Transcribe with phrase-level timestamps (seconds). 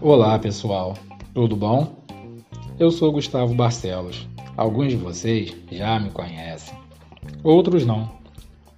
[0.00, 0.96] Olá pessoal,
[1.34, 2.02] tudo bom?
[2.78, 4.26] Eu sou Gustavo Barcelos.
[4.56, 6.74] Alguns de vocês já me conhecem,
[7.44, 8.08] outros não.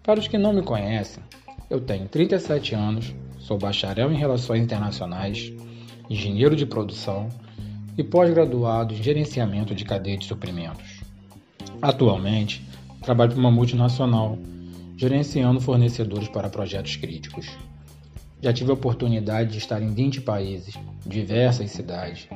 [0.02, 1.22] Para os que não me conhecem,
[1.70, 5.52] eu tenho 37 anos, sou bacharel em Relações Internacionais,
[6.08, 7.28] engenheiro de produção
[7.96, 11.02] e pós-graduado em gerenciamento de cadeia de suprimentos.
[11.80, 12.66] Atualmente,
[13.02, 14.36] trabalho para uma multinacional,
[15.00, 17.48] gerenciando fornecedores para projetos críticos.
[18.42, 20.74] Já tive a oportunidade de estar em 20 países,
[21.06, 22.28] diversas cidades,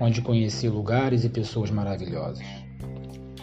[0.00, 2.46] onde conheci lugares e pessoas maravilhosas.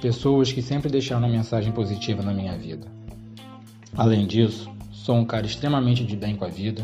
[0.01, 2.87] Pessoas que sempre deixaram uma mensagem positiva na minha vida.
[3.95, 6.83] Além disso, sou um cara extremamente de bem com a vida,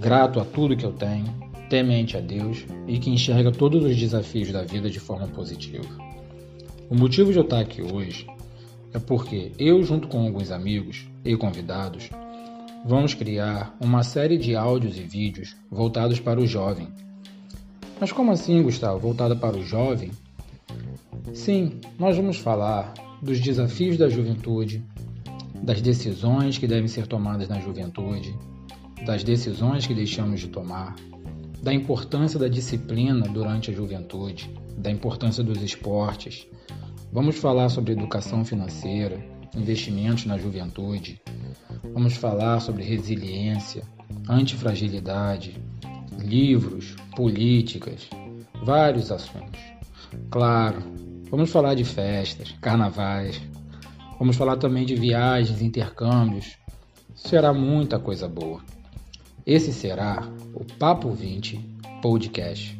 [0.00, 1.32] grato a tudo que eu tenho,
[1.70, 5.86] temente a Deus e que enxerga todos os desafios da vida de forma positiva.
[6.90, 8.26] O motivo de eu estar aqui hoje
[8.96, 12.08] é porque eu, junto com alguns amigos e convidados,
[12.82, 16.88] vamos criar uma série de áudios e vídeos voltados para o jovem.
[18.00, 18.98] Mas como assim, Gustavo?
[18.98, 20.12] Voltada para o jovem?
[21.34, 24.82] Sim, nós vamos falar dos desafios da juventude,
[25.62, 28.34] das decisões que devem ser tomadas na juventude,
[29.04, 30.96] das decisões que deixamos de tomar,
[31.62, 36.46] da importância da disciplina durante a juventude, da importância dos esportes.
[37.16, 39.18] Vamos falar sobre educação financeira,
[39.56, 41.18] investimentos na juventude,
[41.94, 43.84] Vamos falar sobre resiliência,
[44.28, 45.56] antifragilidade,
[46.18, 48.06] livros, políticas,
[48.62, 49.58] vários assuntos.
[50.30, 50.82] Claro,
[51.30, 53.40] vamos falar de festas, carnavais,
[54.18, 56.58] vamos falar também de viagens, intercâmbios.
[57.14, 58.60] Será muita coisa boa.
[59.46, 61.58] Esse será o Papo 20
[62.02, 62.75] Podcast,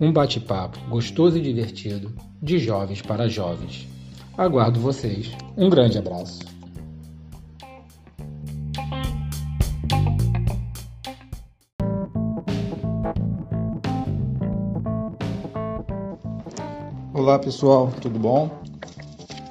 [0.00, 2.10] um bate-papo gostoso e divertido
[2.42, 3.86] de jovens para jovens.
[4.36, 5.30] Aguardo vocês.
[5.58, 6.40] Um grande abraço.
[17.12, 18.50] Olá pessoal, tudo bom?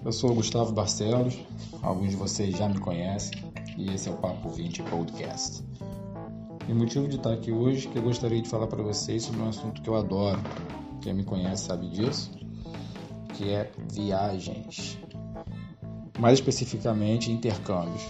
[0.03, 1.37] Eu sou Gustavo Barcelos,
[1.83, 3.37] alguns de vocês já me conhecem
[3.77, 5.68] e esse é o Papo 20 Podcast.
[6.69, 9.23] E o motivo de estar aqui hoje é que eu gostaria de falar para vocês
[9.23, 10.39] sobre um assunto que eu adoro,
[11.01, 12.29] quem me conhece sabe disso,
[13.33, 14.99] que é viagens,
[16.19, 18.03] mais especificamente intercâmbios.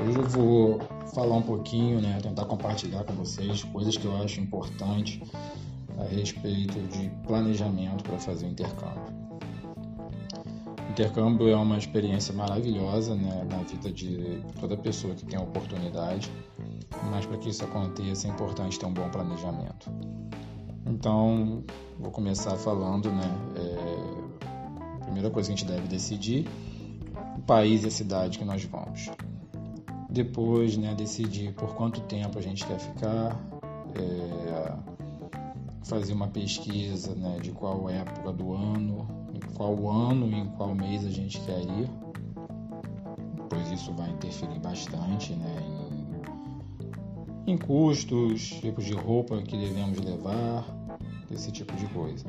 [0.00, 0.78] Hoje eu vou
[1.12, 5.20] falar um pouquinho, né, tentar compartilhar com vocês coisas que eu acho importantes
[5.98, 9.27] a respeito de planejamento para fazer o intercâmbio.
[10.98, 16.28] Intercâmbio é uma experiência maravilhosa né, na vida de toda pessoa que tem a oportunidade,
[17.08, 19.88] mas para que isso aconteça é importante ter um bom planejamento.
[20.84, 21.62] Então,
[22.00, 23.30] vou começar falando, né?
[23.54, 26.48] É, a primeira coisa que a gente deve decidir
[27.36, 29.08] o país e a cidade que nós vamos.
[30.10, 33.40] Depois, né, decidir por quanto tempo a gente quer ficar,
[33.94, 34.72] é,
[35.84, 39.17] fazer uma pesquisa né, de qual época do ano,
[39.54, 41.90] qual ano e em qual mês a gente quer ir,
[43.48, 45.56] pois isso vai interferir bastante né,
[47.46, 50.78] em, em custos, tipos de roupa que devemos levar,
[51.30, 52.24] esse tipo de coisa.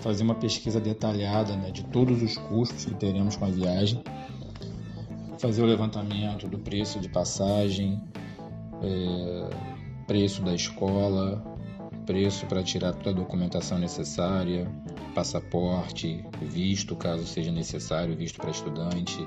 [0.00, 4.02] Fazer uma pesquisa detalhada né, de todos os custos que teremos com a viagem,
[5.38, 8.00] fazer o levantamento do preço de passagem,
[8.82, 9.50] é,
[10.06, 11.42] preço da escola,
[12.04, 14.70] preço para tirar toda a documentação necessária,
[15.10, 19.18] passaporte, visto, caso seja necessário, visto para estudante.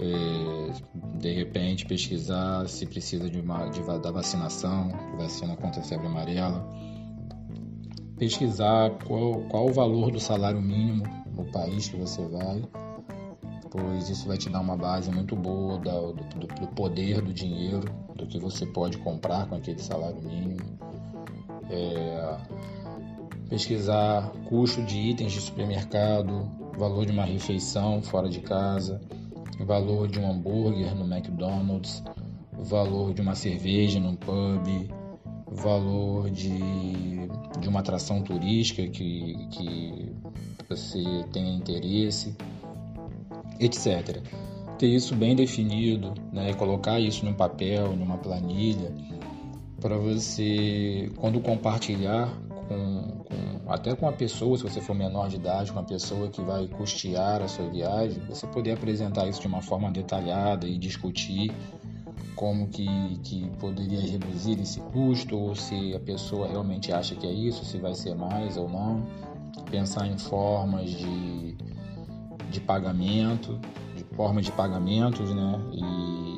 [0.00, 6.06] É, de repente, pesquisar se precisa de uma, de, da vacinação, vacina contra a febre
[6.06, 6.66] amarela.
[8.18, 11.04] Pesquisar qual, qual o valor do salário mínimo
[11.34, 12.62] no país que você vai,
[13.70, 17.84] pois isso vai te dar uma base muito boa do, do, do poder do dinheiro,
[18.14, 20.80] do que você pode comprar com aquele salário mínimo
[21.70, 22.36] é,
[23.50, 29.00] pesquisar custo de itens de supermercado, valor de uma refeição fora de casa,
[29.58, 32.02] valor de um hambúrguer no McDonald's,
[32.52, 34.88] valor de uma cerveja num pub,
[35.50, 36.58] valor de,
[37.58, 40.12] de uma atração turística que, que
[40.68, 41.02] você
[41.32, 42.36] tenha interesse,
[43.58, 44.22] etc.
[44.78, 48.94] Ter isso bem definido, né, colocar isso num papel, numa planilha,
[49.80, 52.32] para você, quando compartilhar
[52.68, 52.99] com,
[53.70, 56.66] até com a pessoa, se você for menor de idade, com a pessoa que vai
[56.66, 61.52] custear a sua viagem, você poder apresentar isso de uma forma detalhada e discutir
[62.34, 62.86] como que,
[63.22, 67.78] que poderia reduzir esse custo, ou se a pessoa realmente acha que é isso, se
[67.78, 69.06] vai ser mais ou não.
[69.70, 71.56] Pensar em formas de,
[72.50, 73.56] de pagamento,
[73.94, 75.60] de forma de pagamentos, né?
[75.72, 76.29] E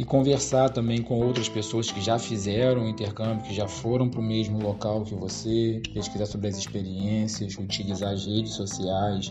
[0.00, 4.22] e conversar também com outras pessoas que já fizeram intercâmbio, que já foram para o
[4.22, 9.30] mesmo local que você, pesquisar sobre as experiências, utilizar as redes sociais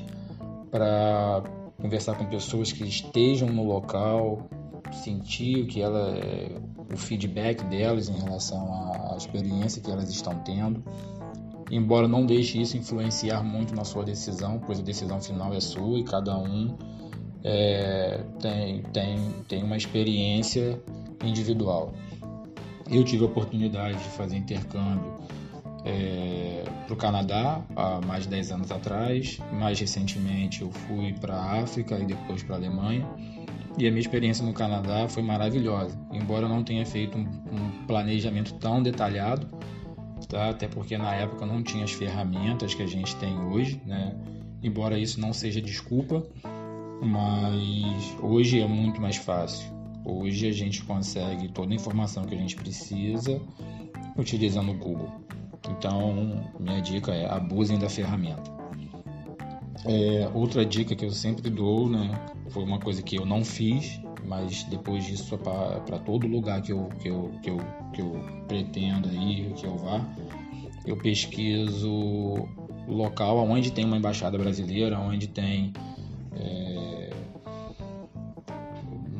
[0.69, 1.41] para
[1.81, 4.47] conversar com pessoas que estejam no local,
[5.03, 6.15] sentir o que ela,
[6.93, 8.71] o feedback delas em relação
[9.11, 10.83] à experiência que elas estão tendo.
[11.71, 15.97] Embora não deixe isso influenciar muito na sua decisão, pois a decisão final é sua
[15.97, 16.77] e cada um
[17.43, 20.81] é, tem, tem, tem uma experiência
[21.23, 21.93] individual.
[22.89, 25.19] Eu tive a oportunidade de fazer intercâmbio
[25.85, 29.39] é, para o Canadá há mais de 10 anos atrás.
[29.53, 33.07] Mais recentemente eu fui para a África e depois para a Alemanha.
[33.77, 37.85] E a minha experiência no Canadá foi maravilhosa, embora eu não tenha feito um, um
[37.87, 39.47] planejamento tão detalhado,
[40.27, 40.49] tá?
[40.49, 44.17] até porque na época não tinha as ferramentas que a gente tem hoje, né?
[44.61, 46.27] embora isso não seja desculpa,
[47.01, 49.71] mas hoje é muito mais fácil.
[50.05, 53.41] Hoje a gente consegue toda a informação que a gente precisa
[54.17, 55.09] utilizando o Google.
[55.69, 58.51] Então, minha dica é abusem da ferramenta.
[59.85, 62.11] É, outra dica que eu sempre dou, né,
[62.49, 66.73] foi uma coisa que eu não fiz, mas depois disso é para todo lugar que
[66.73, 67.57] eu, que, eu, que, eu,
[67.93, 70.05] que eu pretendo ir, que eu vá,
[70.85, 72.47] eu pesquiso
[72.87, 75.71] local onde tem uma embaixada brasileira, onde tem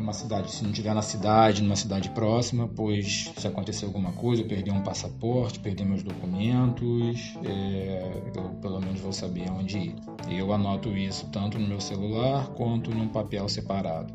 [0.10, 4.42] numa cidade, se não tiver na cidade, numa cidade próxima, pois se acontecer alguma coisa,
[4.42, 9.96] eu perder um passaporte, perder meus documentos, é, eu pelo menos vou saber onde ir.
[10.28, 14.12] Eu anoto isso tanto no meu celular quanto num papel separado.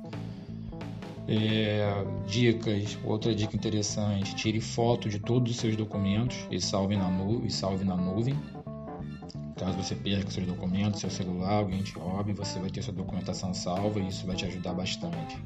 [1.28, 7.08] É, dicas, outra dica interessante, tire foto de todos os seus documentos e salve na,
[7.08, 8.34] nu e salve na nuvem.
[9.56, 13.54] Caso você perca seus documentos, seu celular, alguém te roube, você vai ter sua documentação
[13.54, 15.38] salva e isso vai te ajudar bastante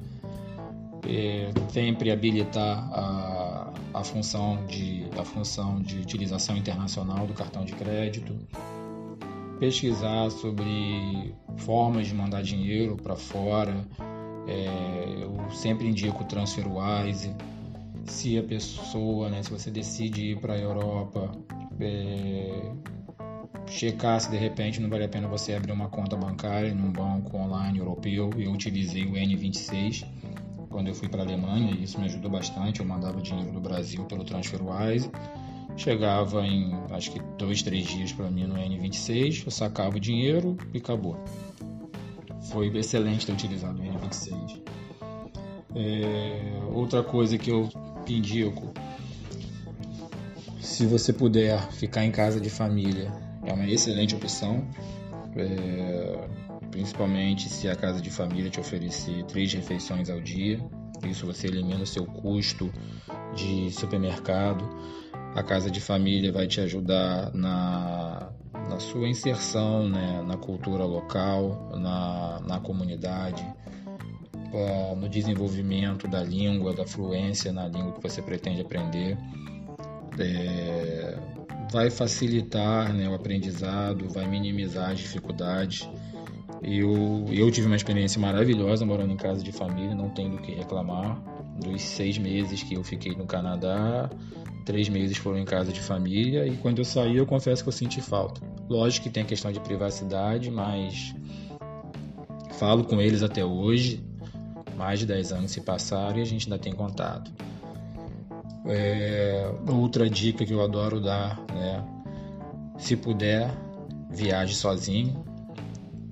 [1.08, 7.72] é, sempre habilitar a, a, função de, a função de utilização internacional do cartão de
[7.72, 8.36] crédito,
[9.58, 13.74] pesquisar sobre formas de mandar dinheiro para fora.
[14.46, 17.34] É, eu sempre indico o TransferWise.
[18.04, 21.30] Se a pessoa, né, se você decide ir para a Europa,
[21.80, 22.72] é,
[23.70, 27.36] checar se de repente não vale a pena você abrir uma conta bancária num banco
[27.36, 28.30] online europeu.
[28.36, 30.04] Eu utilizei o N26
[30.68, 32.80] quando eu fui para a Alemanha e isso me ajudou bastante.
[32.80, 35.10] Eu mandava dinheiro do Brasil pelo TransferWise,
[35.76, 40.56] chegava em acho que dois, três dias para mim no N26, eu sacava o dinheiro
[40.72, 41.22] e acabou.
[42.50, 44.60] Foi excelente ter utilizado o N26.
[45.74, 47.68] É, outra coisa que eu
[48.06, 48.72] indico,
[50.60, 54.64] se você puder ficar em casa de família, é uma excelente opção.
[55.36, 56.28] É,
[56.70, 60.60] principalmente se a casa de família te oferecer três refeições ao dia.
[61.04, 62.70] Isso você elimina o seu custo
[63.34, 64.68] de supermercado.
[65.34, 68.30] A casa de família vai te ajudar na,
[68.68, 73.44] na sua inserção né, na cultura local, na, na comunidade,
[74.96, 79.16] no desenvolvimento da língua, da fluência na língua que você pretende aprender.
[80.18, 81.37] É,
[81.70, 85.88] vai facilitar né, o aprendizado, vai minimizar as dificuldades
[86.62, 90.52] eu, eu tive uma experiência maravilhosa morando em casa de família, não tenho do que
[90.52, 91.22] reclamar.
[91.56, 94.10] Dos seis meses que eu fiquei no Canadá,
[94.64, 97.72] três meses foram em casa de família e quando eu saí eu confesso que eu
[97.72, 98.40] senti falta.
[98.68, 101.14] Lógico que tem a questão de privacidade, mas
[102.52, 104.04] falo com eles até hoje.
[104.76, 107.32] Mais de 10 anos se passaram e a gente ainda tem contato.
[108.66, 111.84] É, outra dica que eu adoro dar, né?
[112.78, 113.50] Se puder,
[114.10, 115.24] viaje sozinho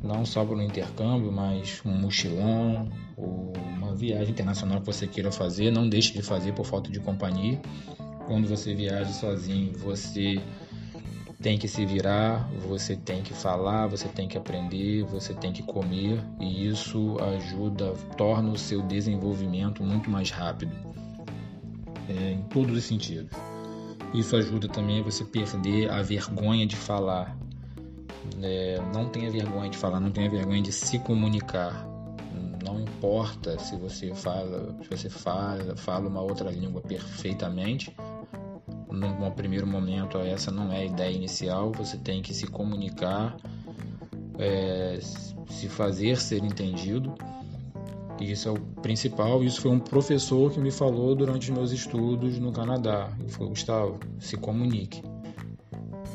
[0.06, 5.32] não só para um intercâmbio, mas um mochilão ou uma viagem internacional que você queira
[5.32, 7.60] fazer, não deixe de fazer por falta de companhia.
[8.26, 10.40] Quando você viaja sozinho, você
[11.40, 15.62] tem que se virar, você tem que falar, você tem que aprender, você tem que
[15.62, 20.72] comer e isso ajuda, torna o seu desenvolvimento muito mais rápido,
[22.08, 23.30] é, em todos os sentidos.
[24.14, 27.36] Isso ajuda também a você perder a vergonha de falar,
[28.42, 31.86] é, não tenha vergonha de falar, não tenha vergonha de se comunicar.
[32.64, 37.94] Não importa se você fala, se você fala, fala uma outra língua perfeitamente.
[38.90, 41.70] Num primeiro momento, essa não é a ideia inicial.
[41.72, 43.36] Você tem que se comunicar,
[44.38, 44.98] é,
[45.48, 47.14] se fazer ser entendido.
[48.20, 49.42] Isso é o principal.
[49.42, 53.10] Isso foi um professor que me falou durante meus estudos no Canadá.
[53.20, 55.02] Ele falou: Gustavo, se comunique.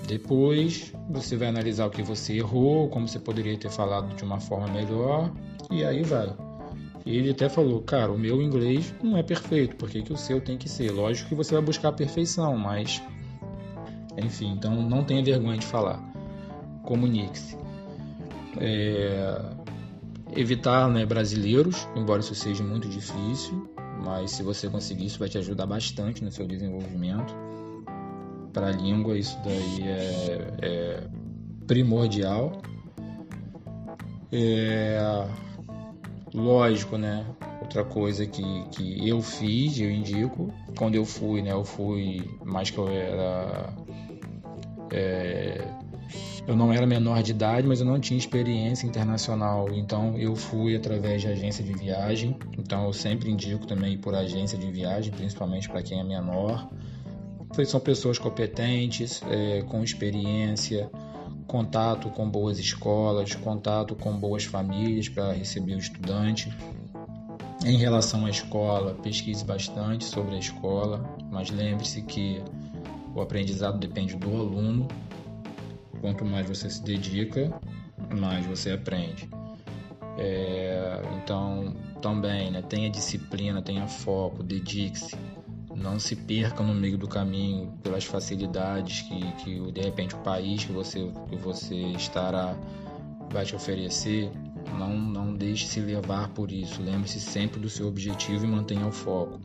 [0.08, 4.39] Depois você vai analisar o que você errou, como você poderia ter falado de uma
[4.39, 5.31] forma melhor,
[5.70, 6.34] e aí vai.
[7.05, 10.17] E ele até falou, cara, o meu inglês não é perfeito, por que, que o
[10.17, 10.91] seu tem que ser?
[10.91, 13.01] Lógico que você vai buscar a perfeição, mas
[14.17, 16.03] enfim, então não tenha vergonha de falar.
[16.84, 17.58] Comunique-se.
[18.58, 19.41] É...
[20.33, 23.69] Evitar né, brasileiros, embora isso seja muito difícil,
[24.03, 27.35] mas se você conseguir, isso vai te ajudar bastante no seu desenvolvimento.
[28.53, 31.03] Para a língua, isso daí é, é
[31.67, 32.61] primordial.
[34.31, 35.27] É...
[36.33, 37.25] Lógico, né?
[37.61, 41.51] Outra coisa que, que eu fiz, eu indico, quando eu fui, né?
[41.51, 43.73] Eu fui, mais que eu era.
[44.91, 45.65] É,
[46.51, 49.70] eu não era menor de idade, mas eu não tinha experiência internacional.
[49.72, 52.36] Então eu fui através de agência de viagem.
[52.58, 56.67] Então eu sempre indico também por agência de viagem, principalmente para quem é menor.
[57.65, 60.91] São pessoas competentes, é, com experiência,
[61.48, 66.51] contato com boas escolas, contato com boas famílias para receber o estudante.
[67.65, 72.41] Em relação à escola, pesquise bastante sobre a escola, mas lembre-se que
[73.15, 74.88] o aprendizado depende do aluno.
[76.01, 77.50] Quanto mais você se dedica,
[78.20, 79.29] mais você aprende.
[80.17, 85.15] É, então, também, né, tenha disciplina, tenha foco, dedique-se
[85.81, 90.63] não se perca no meio do caminho pelas facilidades que, que de repente o país
[90.63, 92.55] que você, que você estará
[93.29, 94.31] vai te oferecer.
[94.77, 96.81] Não, não deixe se levar por isso.
[96.81, 99.39] Lembre-se sempre do seu objetivo e mantenha o foco.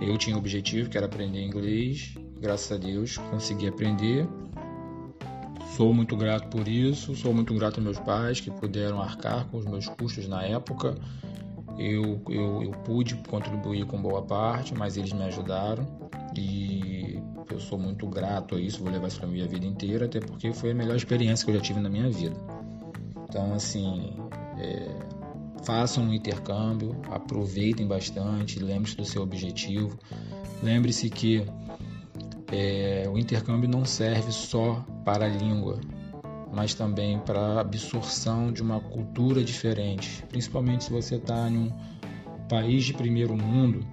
[0.00, 2.14] Eu tinha um objetivo que era aprender inglês.
[2.40, 4.26] Graças a Deus consegui aprender.
[5.76, 7.14] Sou muito grato por isso.
[7.16, 10.96] Sou muito grato aos meus pais que puderam arcar com os meus custos na época
[11.78, 15.86] eu, eu, eu pude contribuir com boa parte, mas eles me ajudaram
[16.36, 17.18] e
[17.50, 20.52] eu sou muito grato a isso, vou levar isso para minha vida inteira, até porque
[20.52, 22.36] foi a melhor experiência que eu já tive na minha vida.
[23.28, 24.14] Então, assim,
[24.58, 24.96] é,
[25.64, 29.98] façam um intercâmbio, aproveitem bastante, lembre-se do seu objetivo.
[30.62, 31.44] Lembre-se que
[32.52, 35.80] é, o intercâmbio não serve só para a língua,
[36.52, 41.72] mas também para absorção de uma cultura diferente, principalmente se você está em um
[42.48, 43.86] país de primeiro mundo.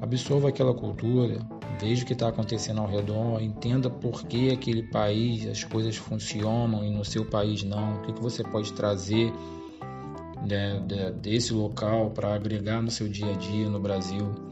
[0.00, 1.38] Absorva aquela cultura,
[1.80, 6.84] veja o que está acontecendo ao redor, entenda por que aquele país as coisas funcionam
[6.84, 9.32] e no seu país não, o que, que você pode trazer
[10.46, 10.80] né,
[11.20, 14.43] desse local para agregar no seu dia a dia no Brasil.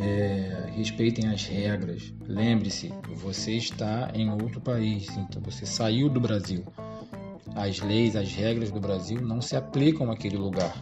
[0.00, 2.12] É, respeitem as regras.
[2.26, 6.64] Lembre-se, você está em outro país, então você saiu do Brasil.
[7.54, 10.74] As leis, as regras do Brasil não se aplicam àquele lugar.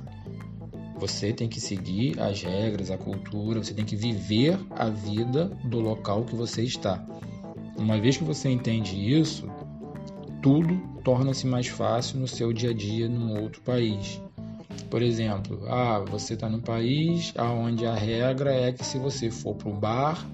[0.99, 5.81] Você tem que seguir as regras, a cultura, você tem que viver a vida do
[5.81, 7.05] local que você está.
[7.77, 9.49] Uma vez que você entende isso,
[10.43, 14.21] tudo torna-se mais fácil no seu dia a dia num outro país.
[14.91, 19.55] Por exemplo, ah, você está num país onde a regra é que se você for
[19.55, 20.27] para o bar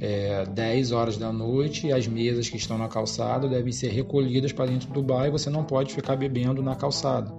[0.00, 4.66] é, 10 horas da noite, as mesas que estão na calçada devem ser recolhidas para
[4.66, 7.32] dentro do bar e você não pode ficar bebendo na calçada.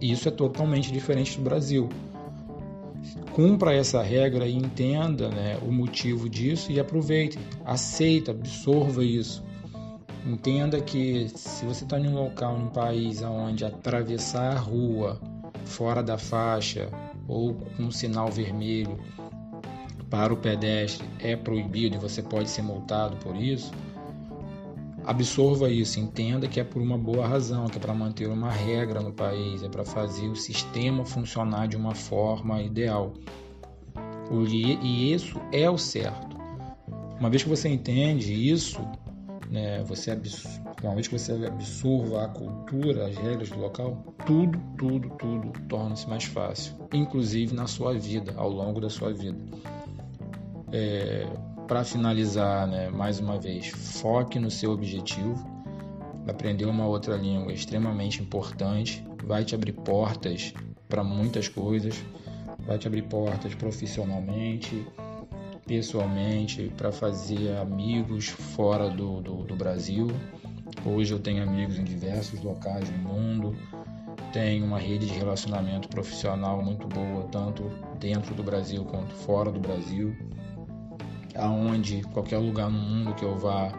[0.00, 1.88] Isso é totalmente diferente do Brasil.
[3.32, 9.42] Cumpra essa regra e entenda né, o motivo disso e aproveite, aceita, absorva isso.
[10.26, 15.20] Entenda que se você está em um local, num país onde atravessar a rua
[15.64, 16.88] fora da faixa
[17.26, 18.98] ou com um sinal vermelho
[20.10, 23.72] para o pedestre é proibido e você pode ser multado por isso,
[25.06, 29.00] absorva isso, entenda que é por uma boa razão, que é para manter uma regra
[29.00, 33.14] no país, é para fazer o sistema funcionar de uma forma ideal.
[34.30, 36.36] E isso é o certo.
[37.18, 38.80] Uma vez que você entende isso,
[39.52, 45.52] né, você vez que você absorva a cultura, as regras do local, tudo, tudo, tudo
[45.68, 49.38] torna-se mais fácil, inclusive na sua vida, ao longo da sua vida.
[50.72, 51.26] É,
[51.68, 55.46] Para finalizar, né, mais uma vez, foque no seu objetivo.
[56.26, 60.54] Aprender uma outra língua é extremamente importante, vai te abrir portas
[60.88, 62.02] para muitas coisas,
[62.60, 64.86] vai te abrir portas profissionalmente,
[65.72, 70.08] pessoalmente, para fazer amigos fora do, do, do, Brasil.
[70.84, 73.56] Hoje eu tenho amigos em diversos locais do mundo,
[74.34, 79.60] tenho uma rede de relacionamento profissional muito boa, tanto dentro do Brasil quanto fora do
[79.60, 80.14] Brasil,
[81.34, 83.72] aonde qualquer lugar no mundo que eu vá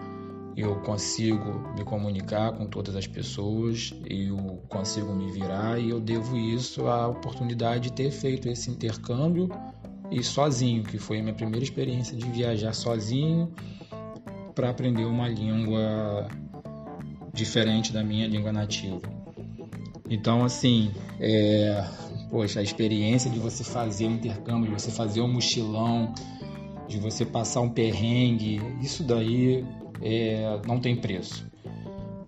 [0.58, 6.38] eu consigo me comunicar com todas as pessoas, eu consigo me virar e eu devo
[6.38, 9.48] isso à oportunidade de ter feito esse intercâmbio
[10.14, 13.52] e sozinho, que foi a minha primeira experiência de viajar sozinho
[14.54, 16.28] para aprender uma língua
[17.34, 19.02] diferente da minha língua nativa.
[20.10, 21.84] Então, assim, é,
[22.30, 26.14] poxa, a experiência de você fazer um intercâmbio, de você fazer um mochilão,
[26.88, 29.66] de você passar um perrengue, isso daí
[30.02, 31.46] é, não tem preço.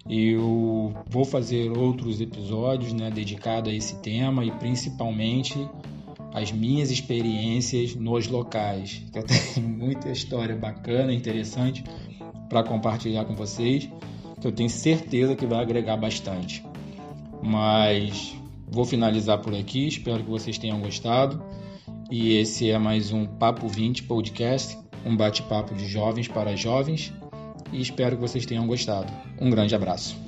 [0.09, 5.67] Eu vou fazer outros episódios né, dedicados a esse tema e principalmente
[6.35, 9.01] as minhas experiências nos locais.
[9.13, 11.81] Eu tenho muita história bacana, interessante
[12.49, 13.89] para compartilhar com vocês,
[14.41, 16.61] que eu tenho certeza que vai agregar bastante.
[17.41, 18.35] Mas
[18.67, 21.41] vou finalizar por aqui, espero que vocês tenham gostado.
[22.11, 27.13] E esse é mais um Papo 20 Podcast, um bate-papo de jovens para jovens.
[27.71, 29.11] E espero que vocês tenham gostado.
[29.39, 30.24] Um grande abraço.